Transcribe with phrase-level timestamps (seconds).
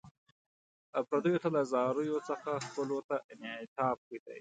[1.07, 4.39] پردیو ته له زاریو څخه خپلو ته انعطاف ښه دی.